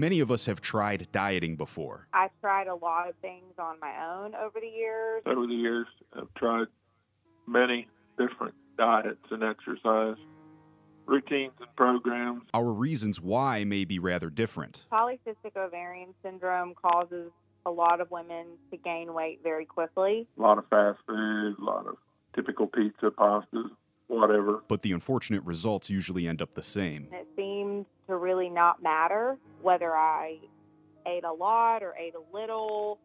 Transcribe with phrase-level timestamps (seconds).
[0.00, 2.08] Many of us have tried dieting before.
[2.14, 5.22] I've tried a lot of things on my own over the years.
[5.26, 6.68] Over the years, I've tried
[7.46, 7.86] many
[8.16, 10.16] different diets and exercise
[11.04, 12.44] routines and programs.
[12.54, 14.86] Our reasons why may be rather different.
[14.90, 17.30] Polycystic ovarian syndrome causes
[17.66, 20.26] a lot of women to gain weight very quickly.
[20.38, 21.96] A lot of fast food, a lot of
[22.34, 23.68] typical pizza, pastas,
[24.06, 24.62] whatever.
[24.66, 27.08] But the unfortunate results usually end up the same.
[27.12, 30.38] It seemed to really not matter whether I
[31.06, 32.98] ate a lot or ate a little.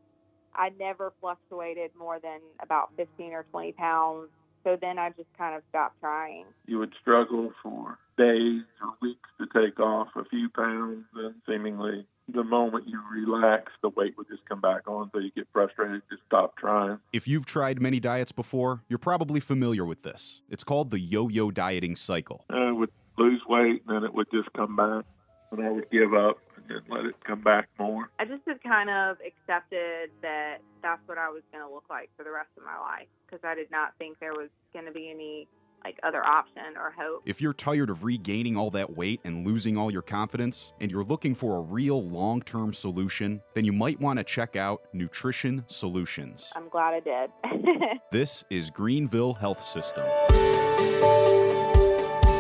[0.54, 4.30] I never fluctuated more than about 15 or 20 pounds.
[4.64, 6.45] So then I just kind of stopped trying.
[6.66, 12.08] You would struggle for days or weeks to take off a few pounds, and seemingly
[12.34, 16.02] the moment you relax, the weight would just come back on, so you get frustrated,
[16.09, 16.98] just stop trying.
[17.14, 20.42] If you've tried many diets before, you're probably familiar with this.
[20.50, 22.45] It's called the yo yo dieting cycle.
[22.52, 25.06] Uh, I would lose weight, and then it would just come back,
[25.52, 26.38] and I would give up
[26.70, 28.10] and let it come back more.
[28.20, 32.09] I just had kind of accepted that that's what I was going to look like
[32.17, 34.92] for the rest of my life because I did not think there was going to
[34.92, 35.48] be any
[35.84, 37.22] like other option or hope.
[37.26, 41.04] If you're tired of regaining all that weight and losing all your confidence, and you're
[41.04, 45.64] looking for a real long term solution, then you might want to check out Nutrition
[45.67, 46.52] Solutions.
[46.56, 48.00] I'm glad I did.
[48.11, 50.06] this is Greenville Health System.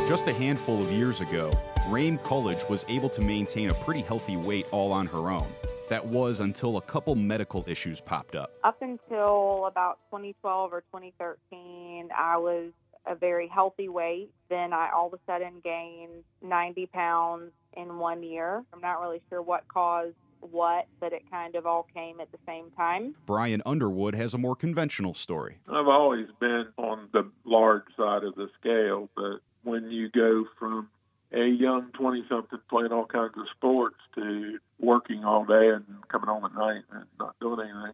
[0.05, 1.49] Just a handful of years ago,
[1.87, 5.47] Rhame Culledge was able to maintain a pretty healthy weight all on her own.
[5.89, 8.51] That was until a couple medical issues popped up.
[8.63, 12.71] Up until about 2012 or 2013, I was
[13.07, 14.29] a very healthy weight.
[14.47, 18.63] Then I all of a sudden gained 90 pounds in one year.
[18.73, 22.37] I'm not really sure what caused what, but it kind of all came at the
[22.45, 23.15] same time.
[23.25, 25.57] Brian Underwood has a more conventional story.
[25.67, 30.89] I've always been on the large side of the scale, but when you go from
[31.33, 36.27] a young 20 something playing all kinds of sports to working all day and coming
[36.27, 37.93] home at night and not doing anything.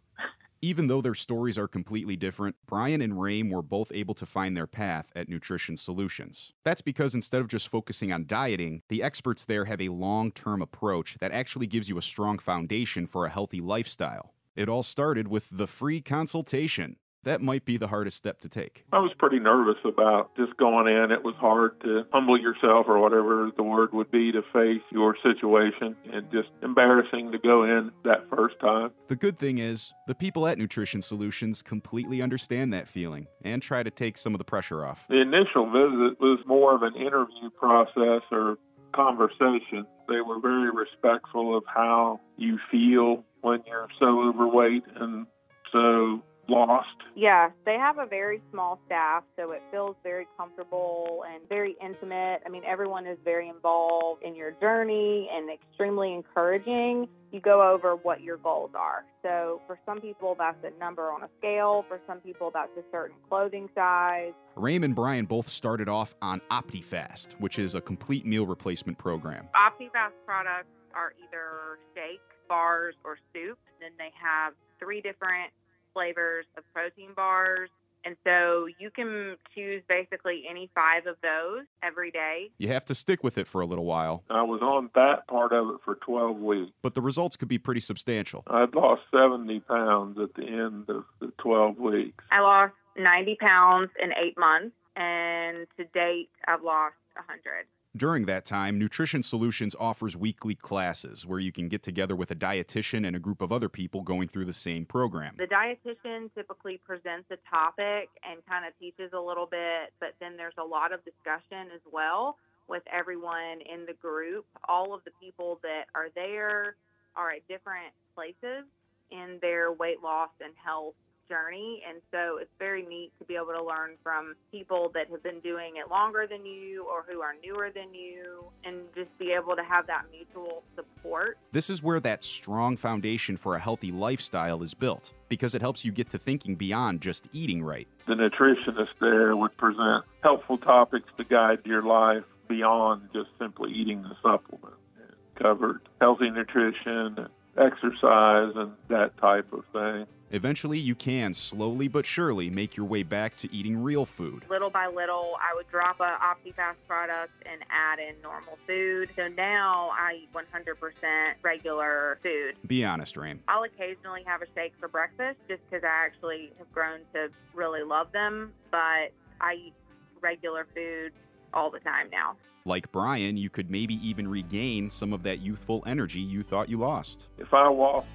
[0.64, 4.56] Even though their stories are completely different, Brian and Rhame were both able to find
[4.56, 6.54] their path at Nutrition Solutions.
[6.64, 10.62] That's because instead of just focusing on dieting, the experts there have a long term
[10.62, 14.36] approach that actually gives you a strong foundation for a healthy lifestyle.
[14.56, 18.86] It all started with the free consultation that might be the hardest step to take.
[18.92, 21.12] I was pretty nervous about just going in.
[21.12, 25.16] It was hard to humble yourself or whatever the word would be to face your
[25.24, 28.92] situation and just embarrassing to go in that first time.
[29.08, 33.84] The good thing is, the people at Nutrition Solutions completely understand that feeling and try
[33.84, 35.08] to take some of the pressure off.
[35.08, 38.58] The initial visit was more of an interview process or
[38.94, 39.86] conversation.
[40.08, 45.26] They were very respectful of how you feel when you're so overweight and
[45.72, 46.88] so lost.
[47.16, 52.42] Yeah, they have a very small staff, so it feels very comfortable and very intimate.
[52.46, 57.08] I mean, everyone is very involved in your journey and extremely encouraging.
[57.32, 59.06] You go over what your goals are.
[59.22, 61.86] So, for some people, that's a number on a scale.
[61.88, 64.34] For some people, that's a certain clothing size.
[64.56, 69.48] Raymond and Brian both started off on OptiFast, which is a complete meal replacement program.
[69.56, 72.20] OptiFast products are either shake,
[72.50, 73.58] bars, or soup.
[73.80, 75.52] Then they have three different
[75.94, 77.70] flavors of protein bars.
[78.04, 82.50] And so you can choose basically any five of those every day.
[82.58, 84.24] You have to stick with it for a little while.
[84.30, 86.72] I was on that part of it for 12 weeks.
[86.82, 88.44] But the results could be pretty substantial.
[88.48, 92.24] I'd lost 70 pounds at the end of the 12 weeks.
[92.32, 94.76] I lost 90 pounds in eight months.
[94.96, 97.66] And to date, I've lost 100.
[97.96, 102.36] During that time, Nutrition Solutions offers weekly classes where you can get together with a
[102.36, 105.36] dietitian and a group of other people going through the same program.
[105.38, 110.38] The dietitian typically presents a topic and kind of teaches a little bit, but then
[110.38, 112.38] there's a lot of discussion as well
[112.70, 114.46] with everyone in the group.
[114.70, 116.78] All of the people that are there
[117.18, 118.64] are at different places
[119.12, 120.94] in their weight loss and health
[121.32, 121.82] journey.
[121.88, 125.40] And so it's very neat to be able to learn from people that have been
[125.40, 129.56] doing it longer than you or who are newer than you and just be able
[129.56, 131.38] to have that mutual support.
[131.54, 135.86] This is where that strong foundation for a healthy lifestyle is built because it helps
[135.86, 137.88] you get to thinking beyond just eating right.
[138.08, 144.02] The nutritionist there would present helpful topics to guide your life beyond just simply eating
[144.02, 144.76] the supplement.
[145.00, 150.06] It covered healthy nutrition, exercise, and that type of thing.
[150.34, 154.46] Eventually, you can slowly but surely make your way back to eating real food.
[154.50, 159.10] Little by little, I would drop a OptiFast product and add in normal food.
[159.18, 162.56] So now I eat 100% regular food.
[162.66, 163.40] Be honest, Rhame.
[163.50, 167.84] I'll occasionally have a shake for breakfast just because I actually have grown to really
[167.84, 169.12] love them, but
[169.42, 169.74] I eat
[170.22, 171.12] regular food
[171.54, 172.38] all the time now.
[172.64, 176.78] Like Brian, you could maybe even regain some of that youthful energy you thought you
[176.78, 177.28] lost.
[177.38, 178.08] If I walked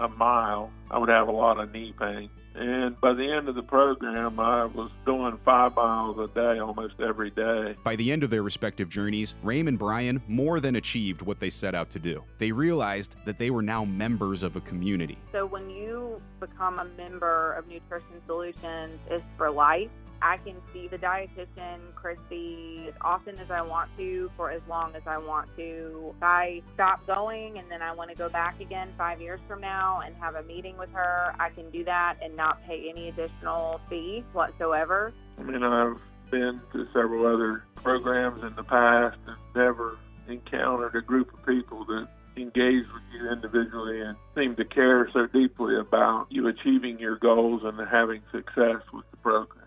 [0.00, 2.30] a mile, I would have a lot of knee pain.
[2.54, 6.94] And by the end of the program, I was doing five miles a day almost
[7.00, 7.76] every day.
[7.84, 11.48] By the end of their respective journeys, Rhame and Brian more than achieved what they
[11.48, 12.24] set out to do.
[12.38, 15.16] They realized that they were now members of a community.
[15.30, 19.90] So when you become a member of Nutrition Solutions, it's for life.
[20.22, 24.94] I can see the dietitian, Christy, as often as I want to for as long
[24.94, 26.14] as I want to.
[26.16, 29.60] If I stop going and then I want to go back again five years from
[29.60, 33.08] now and have a meeting with her, I can do that and not pay any
[33.08, 35.12] additional fee whatsoever.
[35.38, 36.00] I mean, I've
[36.30, 41.84] been to several other programs in the past and never encountered a group of people
[41.86, 47.16] that engage with you individually and seem to care so deeply about you achieving your
[47.16, 49.59] goals and having success with the program.